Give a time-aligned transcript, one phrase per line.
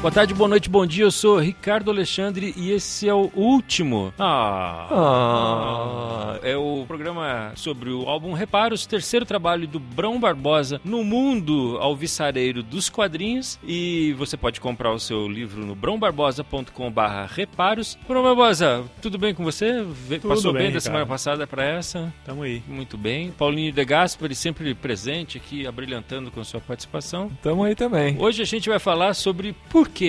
[0.00, 1.04] Boa tarde, boa noite, bom dia.
[1.04, 4.14] Eu sou Ricardo Alexandre e esse é o último.
[4.18, 4.88] Ah.
[4.90, 6.38] ah.
[6.42, 12.62] É o programa sobre o álbum Reparos, terceiro trabalho do Brão Barbosa no mundo alvissareiro
[12.62, 13.58] dos quadrinhos.
[13.62, 17.98] E você pode comprar o seu livro no brãobarbosa.com/reparos.
[18.08, 19.84] Brão Barbosa, tudo bem com você?
[20.08, 22.10] Tudo Passou bem, bem da semana passada para essa?
[22.24, 22.62] Tamo aí.
[22.66, 23.32] Muito bem.
[23.32, 27.30] Paulinho De Gasperi, sempre presente aqui, abrilhantando com sua participação.
[27.42, 28.16] Tamo aí também.
[28.18, 29.99] Hoje a gente vai falar sobre por que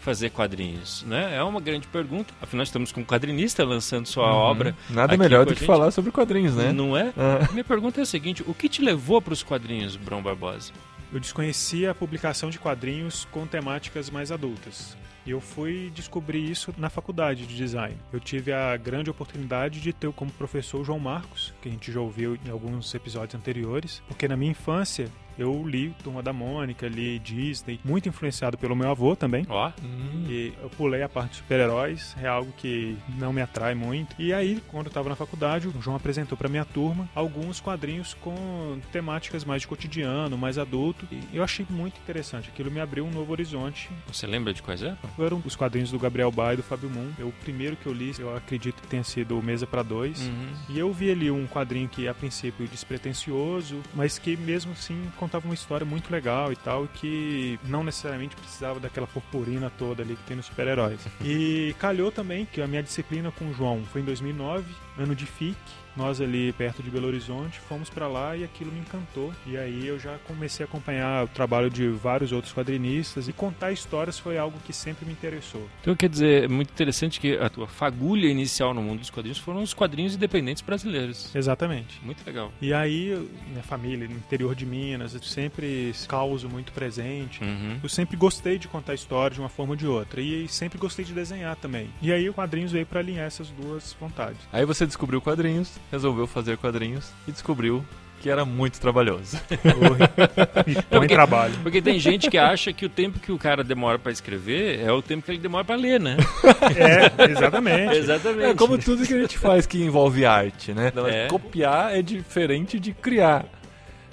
[0.00, 1.36] fazer quadrinhos, né?
[1.36, 2.34] É uma grande pergunta.
[2.42, 4.74] Afinal, estamos com um quadrinista lançando sua obra.
[4.90, 6.72] Nada melhor do que falar sobre quadrinhos, né?
[6.72, 7.12] Não é?
[7.16, 7.48] Ah.
[7.52, 10.72] Minha pergunta é a seguinte: o que te levou para os quadrinhos, Brão Barbosa?
[11.12, 14.96] Eu desconhecia a publicação de quadrinhos com temáticas mais adultas.
[15.26, 17.96] E eu fui descobrir isso na faculdade de design.
[18.12, 21.92] Eu tive a grande oportunidade de ter como professor o João Marcos, que a gente
[21.92, 26.86] já ouviu em alguns episódios anteriores, porque na minha infância eu li Turma da Mônica,
[26.86, 29.46] li Disney, muito influenciado pelo meu avô também.
[29.48, 30.26] Ó, Hum.
[30.28, 34.14] E eu pulei a parte de super-heróis, é algo que não me atrai muito.
[34.18, 38.14] E aí, quando eu estava na faculdade, o João apresentou para minha turma alguns quadrinhos
[38.14, 41.06] com temáticas mais de cotidiano, mais adulto.
[41.10, 42.50] E eu achei muito interessante.
[42.50, 43.88] Aquilo me abriu um novo horizonte.
[44.06, 44.98] você lembra de quais eram?
[45.16, 47.10] Foram os quadrinhos do Gabriel Ba e do Fábio Moon.
[47.18, 50.20] Eu, o primeiro que eu li, eu acredito que tenha sido Mesa para Dois.
[50.20, 50.52] Uhum.
[50.68, 55.44] E eu vi ali um quadrinho que, a princípio, despretensioso, mas que mesmo assim contava
[55.44, 60.16] uma história muito legal e tal, e que não necessariamente precisava daquela purpurina toda ali
[60.16, 61.00] que tem nos super-heróis.
[61.24, 64.64] E calhou também que a minha disciplina com o João foi em 2009,
[64.98, 65.56] ano de FIC.
[65.96, 69.32] Nós ali perto de Belo Horizonte fomos pra lá e aquilo me encantou.
[69.46, 73.72] E aí eu já comecei a acompanhar o trabalho de vários outros quadrinistas e contar
[73.72, 75.68] histórias foi algo que sempre me interessou.
[75.80, 79.38] Então, quer dizer, é muito interessante que a tua fagulha inicial no mundo dos quadrinhos
[79.38, 81.34] foram os quadrinhos independentes brasileiros.
[81.34, 82.00] Exatamente.
[82.02, 82.52] Muito legal.
[82.60, 87.42] E aí, eu- minha família, no interior de Minas, eu sempre causo muito presente.
[87.42, 87.78] Uhum.
[87.82, 90.20] Eu sempre gostei de contar história de uma forma ou de outra.
[90.20, 91.90] E sempre gostei de desenhar também.
[92.00, 94.38] E aí o quadrinhos veio pra alinhar essas duas vontades.
[94.52, 97.84] Aí você descobriu quadrinhos, resolveu fazer quadrinhos e descobriu
[98.20, 99.36] que era muito trabalhoso.
[100.88, 101.54] Põe trabalho.
[101.62, 104.92] Porque tem gente que acha que o tempo que o cara demora para escrever é
[104.92, 106.16] o tempo que ele demora para ler, né?
[106.76, 107.96] É, exatamente.
[107.96, 108.50] Exatamente.
[108.50, 110.88] É como tudo que a gente faz que envolve arte, né?
[110.88, 111.26] Então, É.
[111.26, 113.44] Copiar é diferente de criar.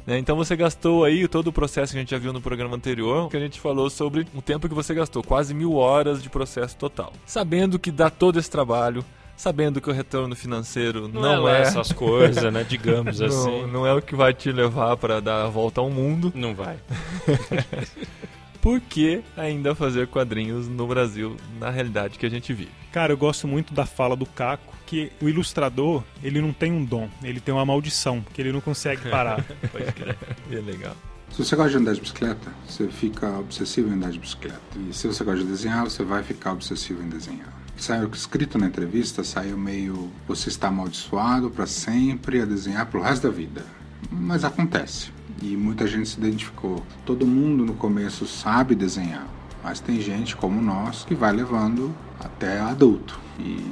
[0.08, 0.18] né?
[0.18, 3.30] Então você gastou aí todo o processo que a gente já viu no programa anterior,
[3.30, 6.76] que a gente falou sobre o tempo que você gastou, quase mil horas de processo
[6.76, 7.14] total.
[7.28, 9.06] Sabendo que dá todo esse trabalho,
[9.40, 12.66] sabendo que o retorno financeiro Não, não, é, é, essas coisas, né?
[12.68, 13.62] Digamos assim.
[13.62, 16.30] não, não é o que vai te levar para dar a volta ao mundo.
[16.36, 16.78] Não vai.
[18.62, 22.70] Por que ainda fazer quadrinhos no Brasil na realidade que a gente vive?
[22.92, 26.84] Cara, eu gosto muito da fala do Caco, que o ilustrador, ele não tem um
[26.84, 29.42] dom, ele tem uma maldição, que ele não consegue parar.
[29.72, 30.18] Pode crer.
[30.52, 30.98] E é legal.
[31.32, 34.60] Se você gosta de andar de bicicleta, você fica obsessivo em andar de bicicleta.
[34.90, 37.59] E se você gosta de desenhar, você vai ficar obsessivo em desenhar.
[37.80, 43.24] Saiu escrito na entrevista, saiu meio você está amaldiçoado para sempre a desenhar pelo resto
[43.24, 43.64] da vida.
[44.12, 45.12] Mas acontece.
[45.42, 46.84] E muita gente se identificou.
[47.06, 49.26] Todo mundo no começo sabe desenhar,
[49.64, 53.18] mas tem gente como nós que vai levando até adulto.
[53.40, 53.64] E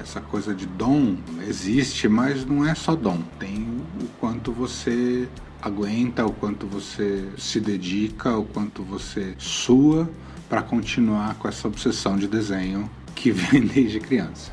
[0.00, 1.16] essa coisa de dom
[1.48, 3.20] existe, mas não é só dom.
[3.40, 3.66] Tem
[4.00, 5.28] o quanto você
[5.60, 10.08] aguenta, o quanto você se dedica, o quanto você sua
[10.48, 14.52] para continuar com essa obsessão de desenho que vem desde criança.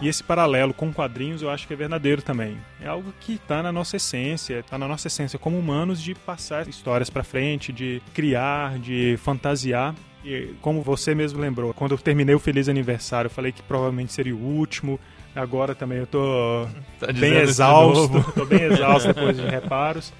[0.00, 2.56] E esse paralelo com quadrinhos eu acho que é verdadeiro também.
[2.80, 6.66] É algo que tá na nossa essência, tá na nossa essência como humanos de passar
[6.68, 9.94] histórias pra frente, de criar, de fantasiar.
[10.24, 14.12] E como você mesmo lembrou, quando eu terminei o Feliz Aniversário, eu falei que provavelmente
[14.12, 14.98] seria o último.
[15.36, 16.66] Agora também eu tô
[16.98, 20.12] Tá bem exausto, tô bem exausto depois de reparos.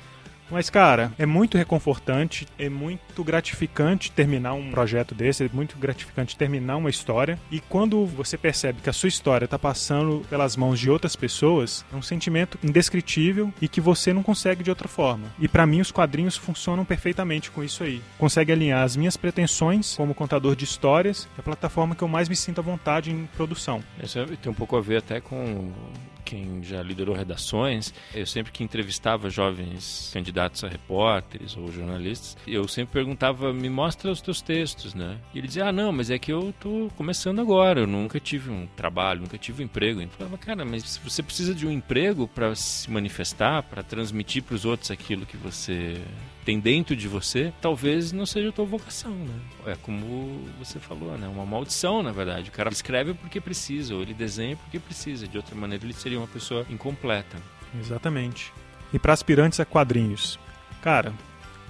[0.50, 6.37] Mas, cara, é muito reconfortante, é muito gratificante terminar um projeto desse, é muito gratificante
[6.37, 7.39] terminar uma história.
[7.51, 11.84] E quando você percebe que a sua história está passando pelas mãos de outras pessoas,
[11.92, 15.28] é um sentimento indescritível e que você não consegue de outra forma.
[15.39, 18.03] E pra mim, os quadrinhos funcionam perfeitamente com isso aí.
[18.19, 22.28] Consegue alinhar as minhas pretensões como contador de histórias, é a plataforma que eu mais
[22.28, 23.83] me sinto à vontade em produção.
[24.03, 25.72] Isso tem um pouco a ver até com
[26.21, 27.93] quem já liderou redações.
[28.15, 34.11] Eu sempre que entrevistava jovens candidatos a repórteres ou jornalistas, eu sempre perguntava, me mostra
[34.11, 35.19] os teus textos, né?
[35.34, 38.51] E ele dizia, ah, não, mas é que eu tô começando agora, eu nunca tive
[38.51, 40.01] um trabalho, nunca tive um emprego.
[40.01, 44.55] Eu falava, cara, mas você precisa de um emprego para se manifestar, para transmitir para
[44.55, 46.01] os outros aquilo que você
[46.45, 49.34] tem dentro de você, talvez não seja a tua vocação, né?
[49.66, 51.28] É como você falou, né?
[51.28, 52.48] Uma maldição, na verdade.
[52.48, 55.28] O cara escreve porque precisa, ou ele desenha porque precisa.
[55.28, 57.37] De outra maneira, ele seria uma pessoa incompleta.
[57.78, 58.53] Exatamente.
[58.92, 60.39] E para aspirantes a quadrinhos,
[60.83, 61.13] cara,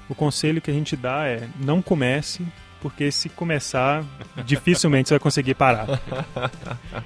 [0.08, 2.46] o conselho que a gente dá é não comece
[2.80, 4.04] porque se começar,
[4.44, 6.00] dificilmente você vai conseguir parar.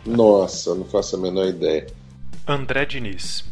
[0.06, 1.86] Nossa, não faço a menor ideia.
[2.46, 3.44] André Diniz.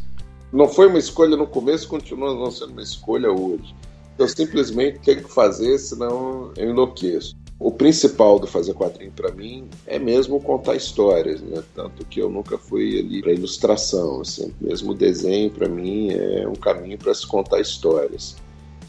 [0.51, 3.73] Não foi uma escolha no começo, continua não sendo uma escolha hoje.
[4.17, 7.35] Eu simplesmente tenho que fazer, senão eu enlouqueço.
[7.59, 11.63] O principal do fazer quadrinho para mim é mesmo contar histórias, né?
[11.73, 14.53] Tanto que eu nunca fui ali para ilustração, assim.
[14.59, 18.35] Mesmo desenho para mim é um caminho para se contar histórias.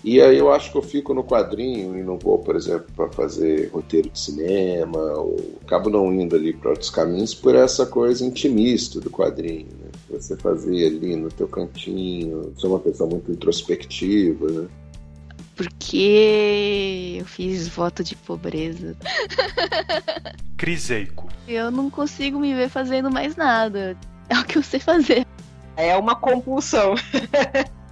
[0.03, 3.09] E aí eu acho que eu fico no quadrinho e não vou, por exemplo, para
[3.11, 8.27] fazer roteiro de cinema, ou acabo não indo ali para outros caminhos por essa coisa
[8.27, 9.91] intimista do quadrinho, né?
[10.11, 14.69] Você fazer ali no teu cantinho, ser uma pessoa muito introspectiva, né?
[15.55, 18.97] Porque eu fiz voto de pobreza.
[20.57, 21.29] Criseico.
[21.47, 23.97] Eu não consigo me ver fazendo mais nada.
[24.29, 25.27] É o que eu sei fazer.
[25.77, 26.95] É uma compulsão.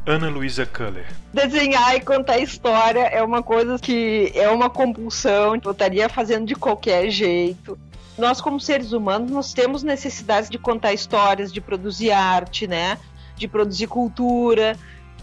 [0.04, 1.06] Ana Luísa Culler.
[1.32, 6.56] Desenhar e contar história é uma coisa que é uma compulsão, eu estaria fazendo de
[6.56, 7.78] qualquer jeito.
[8.18, 12.98] Nós, como seres humanos, nós temos necessidades de contar histórias, de produzir arte, né?
[13.36, 14.76] De produzir cultura.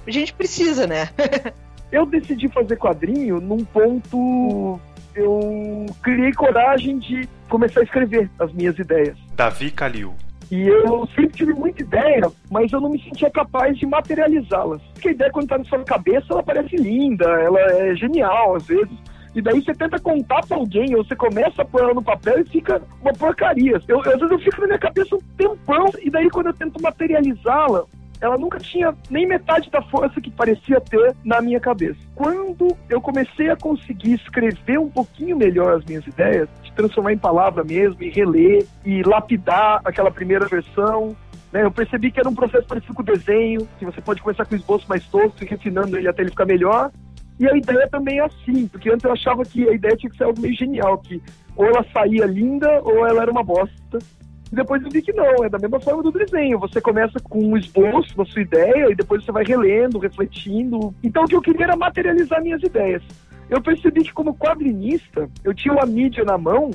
[0.07, 1.09] A gente precisa, né?
[1.91, 4.79] eu decidi fazer quadrinho num ponto.
[5.15, 9.17] Eu criei coragem de começar a escrever as minhas ideias.
[9.35, 10.13] Davi Calil.
[10.51, 14.81] E eu sempre tive muita ideia, mas eu não me sentia capaz de materializá-las.
[14.93, 18.65] Porque a ideia, quando está na sua cabeça, ela parece linda, ela é genial às
[18.65, 18.97] vezes.
[19.35, 22.41] E daí você tenta contar pra alguém, ou você começa a pôr ela no papel
[22.41, 23.79] e fica uma porcaria.
[23.87, 26.81] Eu, às vezes eu fico na minha cabeça um tempão, e daí quando eu tento
[26.81, 27.85] materializá-la,
[28.21, 31.99] ela nunca tinha nem metade da força que parecia ter na minha cabeça.
[32.15, 37.17] Quando eu comecei a conseguir escrever um pouquinho melhor as minhas ideias, de transformar em
[37.17, 41.15] palavra mesmo, e reler, e lapidar aquela primeira versão,
[41.51, 44.45] né, eu percebi que era um processo parecido com o desenho, que você pode começar
[44.45, 46.91] com o esboço mais tosco e refinando ele até ele ficar melhor.
[47.39, 50.17] E a ideia também é assim, porque antes eu achava que a ideia tinha que
[50.17, 51.21] ser algo meio genial, que
[51.55, 53.97] ou ela saía linda ou ela era uma bosta.
[54.51, 56.59] E depois eu vi que não, é da mesma forma do desenho.
[56.59, 60.93] Você começa com um esboço da sua ideia e depois você vai relendo, refletindo.
[61.03, 63.03] Então o que eu queria era materializar minhas ideias.
[63.49, 66.71] Eu percebi que como quadrinista, eu tinha uma mídia na mão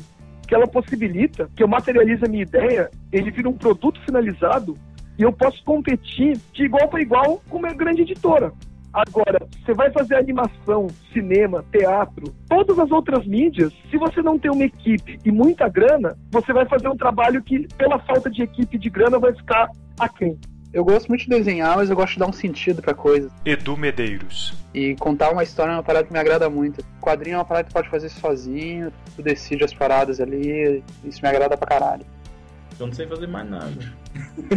[0.46, 4.76] que ela possibilita que eu materialize a minha ideia, ele vira um produto finalizado
[5.18, 8.52] e eu posso competir de igual para igual com uma grande editora.
[8.94, 14.52] Agora, você vai fazer animação, cinema, teatro, todas as outras mídias, se você não tem
[14.52, 18.76] uma equipe e muita grana, você vai fazer um trabalho que, pela falta de equipe
[18.76, 19.68] e de grana, vai ficar
[19.98, 20.38] aquém.
[20.72, 23.30] Eu gosto muito de desenhar, mas eu gosto de dar um sentido pra coisa.
[23.44, 24.54] Edu Medeiros.
[24.72, 26.80] E contar uma história é uma parada que me agrada muito.
[26.80, 30.82] O quadrinho é uma parada que tu pode fazer sozinho, tu decide as paradas ali,
[31.04, 32.04] isso me agrada pra caralho.
[32.78, 33.72] Eu não sei fazer mais nada.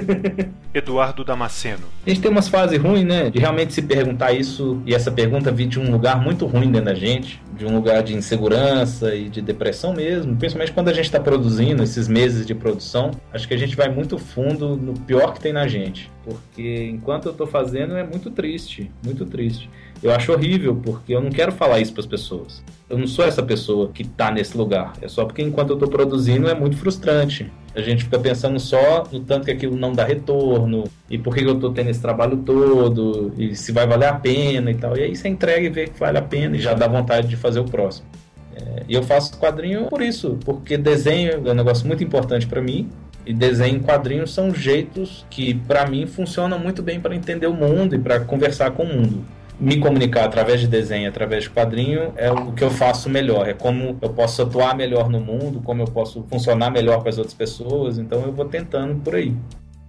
[0.73, 1.83] Eduardo Damasceno.
[2.05, 3.29] A gente tem umas fases ruins, né?
[3.29, 6.85] De realmente se perguntar isso e essa pergunta vir de um lugar muito ruim dentro
[6.85, 11.05] da gente, de um lugar de insegurança e de depressão mesmo, principalmente quando a gente
[11.05, 13.11] está produzindo esses meses de produção.
[13.33, 17.25] Acho que a gente vai muito fundo no pior que tem na gente, porque enquanto
[17.25, 19.69] eu estou fazendo é muito triste, muito triste.
[20.01, 22.63] Eu acho horrível porque eu não quero falar isso para as pessoas.
[22.89, 24.93] Eu não sou essa pessoa que está nesse lugar.
[25.01, 27.51] É só porque enquanto eu estou produzindo é muito frustrante.
[27.77, 31.43] A gente fica pensando só no tanto que aquilo não dá retorno e por que
[31.43, 34.97] eu estou tendo esse trabalho todo e se vai valer a pena e tal.
[34.97, 37.37] E aí você entrega e vê que vale a pena e já dá vontade de
[37.37, 38.07] fazer o próximo.
[38.55, 42.59] É, e eu faço quadrinho por isso, porque desenho é um negócio muito importante para
[42.63, 42.89] mim.
[43.27, 47.53] E desenho em quadrinhos são jeitos que, para mim, funcionam muito bem para entender o
[47.53, 49.23] mundo e para conversar com o mundo
[49.59, 53.47] me comunicar através de desenho, através de quadrinho, é o que eu faço melhor.
[53.47, 57.17] É como eu posso atuar melhor no mundo, como eu posso funcionar melhor com as
[57.17, 57.97] outras pessoas.
[57.97, 59.35] Então eu vou tentando por aí.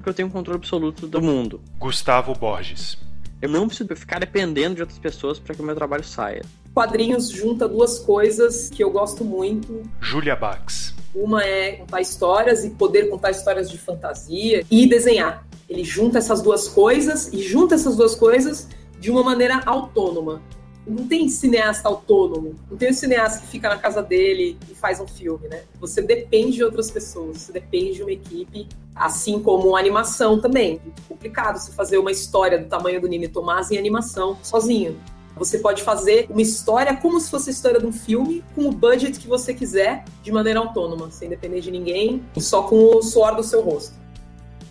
[0.05, 1.61] Eu tenho controle absoluto do mundo.
[1.79, 2.97] Gustavo Borges.
[3.41, 6.43] Eu não preciso ficar dependendo de outras pessoas para que o meu trabalho saia.
[6.75, 9.83] Quadrinhos junta duas coisas que eu gosto muito.
[10.01, 10.95] Julia Bax.
[11.15, 15.47] Uma é contar histórias e poder contar histórias de fantasia e desenhar.
[15.69, 18.69] Ele junta essas duas coisas e junta essas duas coisas
[18.99, 20.43] de uma maneira autônoma.
[20.87, 24.99] Não tem cineasta autônomo, não tem um cineasta que fica na casa dele e faz
[25.01, 25.65] um filme, né?
[25.79, 30.81] Você depende de outras pessoas, você depende de uma equipe, assim como a animação também.
[30.87, 34.99] É complicado você fazer uma história do tamanho do Nini Tomás em animação sozinho.
[35.37, 38.73] Você pode fazer uma história como se fosse a história de um filme, com o
[38.73, 43.03] budget que você quiser, de maneira autônoma, sem depender de ninguém, e só com o
[43.03, 43.95] suor do seu rosto.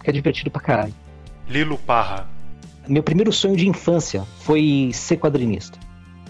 [0.03, 0.93] É divertido pra caralho.
[1.47, 2.36] Lilo Parra.
[2.87, 5.77] Meu primeiro sonho de infância foi ser quadrinista.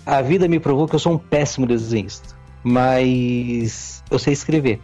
[0.05, 4.79] A vida me provou que eu sou um péssimo desenhista, mas eu sei escrever.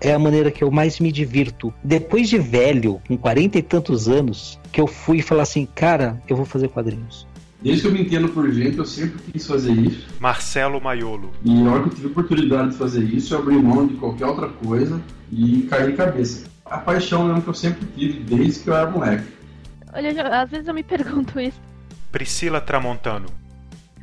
[0.00, 1.72] É a maneira que eu mais me divirto.
[1.82, 6.36] Depois de velho, com quarenta e tantos anos, que eu fui falar assim, cara, eu
[6.36, 7.26] vou fazer quadrinhos.
[7.62, 10.06] Desde que eu me entendo por gente, eu sempre quis fazer isso.
[10.20, 11.30] Marcelo Maiolo.
[11.42, 13.94] E na hora que eu tive a oportunidade de fazer isso, eu abri mão de
[13.94, 15.00] qualquer outra coisa
[15.32, 16.44] e caí de cabeça.
[16.66, 19.33] A paixão mesmo que eu sempre tive desde que eu era moleque.
[19.94, 21.60] Olha, às vezes eu me pergunto isso.
[22.10, 23.26] Priscila Tramontano.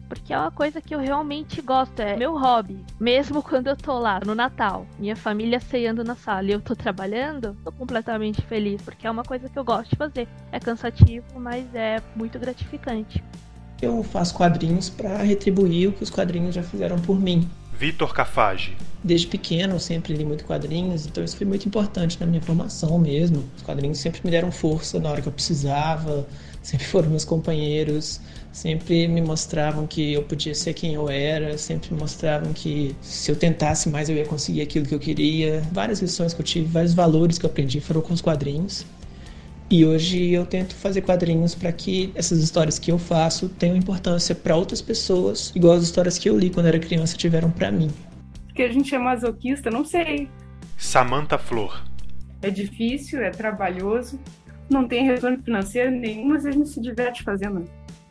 [0.07, 2.83] Porque é uma coisa que eu realmente gosto, é meu hobby.
[2.99, 6.75] Mesmo quando eu tô lá no Natal, minha família ceando na sala e eu tô
[6.75, 10.27] trabalhando, tô completamente feliz, porque é uma coisa que eu gosto de fazer.
[10.51, 13.23] É cansativo, mas é muito gratificante.
[13.81, 17.49] Eu faço quadrinhos para retribuir o que os quadrinhos já fizeram por mim.
[17.81, 18.77] Vitor Cafage.
[19.03, 22.99] Desde pequeno eu sempre li muito quadrinhos, então isso foi muito importante na minha formação
[22.99, 23.43] mesmo.
[23.57, 26.27] Os quadrinhos sempre me deram força na hora que eu precisava,
[26.61, 28.21] sempre foram meus companheiros,
[28.51, 33.31] sempre me mostravam que eu podia ser quem eu era, sempre me mostravam que se
[33.31, 35.63] eu tentasse mais eu ia conseguir aquilo que eu queria.
[35.71, 38.85] Várias lições que eu tive, vários valores que eu aprendi foram com os quadrinhos.
[39.71, 44.35] E hoje eu tento fazer quadrinhos para que essas histórias que eu faço tenham importância
[44.35, 47.89] para outras pessoas, igual as histórias que eu li quando era criança tiveram para mim.
[48.47, 50.27] Porque a gente é masoquista, não sei.
[50.77, 51.85] Samantha Flor.
[52.41, 54.19] É difícil, é trabalhoso,
[54.69, 57.63] não tem retorno financeiro nenhum, mas a gente se diverte fazendo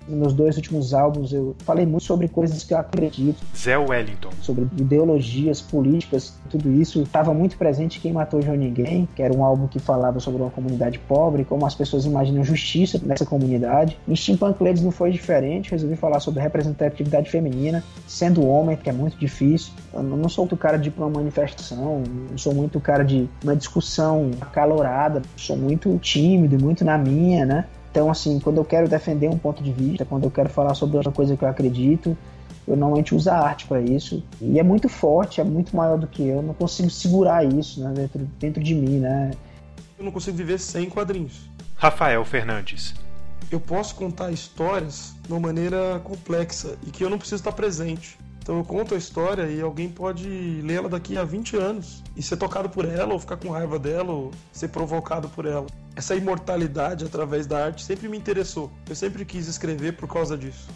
[0.08, 3.42] nos meus dois últimos álbuns eu falei muito sobre coisas que eu acredito.
[3.56, 4.30] Zé Wellington.
[4.40, 7.02] Sobre ideologias, políticas, tudo isso.
[7.02, 10.50] Estava muito presente Quem Matou João Ninguém, que era um álbum que falava sobre uma
[10.50, 13.98] comunidade pobre, como as pessoas imaginam justiça nessa comunidade.
[14.08, 18.92] Em Steampunk Ladies não foi diferente, resolvi falar sobre representatividade feminina, sendo homem, que é
[18.92, 19.72] muito difícil.
[19.92, 23.56] Eu não sou muito cara de ir uma manifestação, não sou muito cara de uma
[23.56, 27.64] discussão acalorada, sou muito tímido, muito na minha, né?
[27.90, 30.96] Então, assim, quando eu quero defender um ponto de vista, quando eu quero falar sobre
[30.96, 32.16] outra coisa que eu acredito,
[32.66, 34.22] eu normalmente uso a arte para isso.
[34.40, 36.36] E é muito forte, é muito maior do que eu.
[36.36, 39.32] eu não consigo segurar isso né, dentro, dentro de mim, né?
[39.98, 41.50] Eu não consigo viver sem quadrinhos.
[41.74, 42.94] Rafael Fernandes.
[43.50, 48.16] Eu posso contar histórias de uma maneira complexa e que eu não preciso estar presente.
[48.42, 50.28] Então eu conto a história e alguém pode
[50.62, 54.12] lê-la daqui a 20 anos e ser tocado por ela, ou ficar com raiva dela,
[54.12, 55.66] ou ser provocado por ela.
[56.00, 58.72] Essa imortalidade através da arte sempre me interessou.
[58.88, 60.66] Eu sempre quis escrever por causa disso.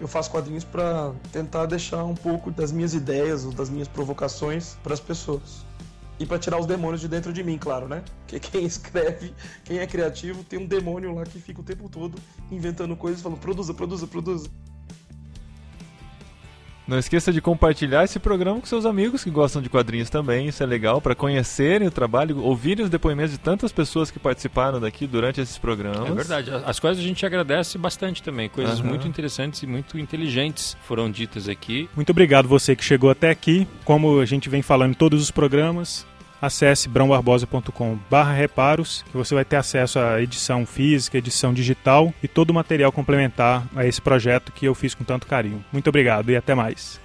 [0.00, 4.76] Eu faço quadrinhos para tentar deixar um pouco das minhas ideias ou das minhas provocações
[4.82, 5.64] para as pessoas.
[6.18, 8.02] E para tirar os demônios de dentro de mim, claro, né?
[8.18, 12.18] Porque quem escreve, quem é criativo, tem um demônio lá que fica o tempo todo
[12.50, 14.50] inventando coisas, falando produza, produza, produza.
[16.86, 20.48] Não esqueça de compartilhar esse programa com seus amigos que gostam de quadrinhos também.
[20.48, 24.78] Isso é legal para conhecerem o trabalho, ouvirem os depoimentos de tantas pessoas que participaram
[24.78, 26.10] daqui durante esses programas.
[26.10, 26.50] É verdade.
[26.64, 28.50] As coisas a gente agradece bastante também.
[28.50, 28.86] Coisas uhum.
[28.86, 31.88] muito interessantes e muito inteligentes foram ditas aqui.
[31.96, 33.66] Muito obrigado você que chegou até aqui.
[33.84, 36.06] Como a gente vem falando em todos os programas,
[36.40, 42.54] acesse brãobarbosa.com/reparos, que você vai ter acesso à edição física, edição digital e todo o
[42.54, 45.64] material complementar a esse projeto que eu fiz com tanto carinho.
[45.72, 47.02] Muito obrigado e até mais.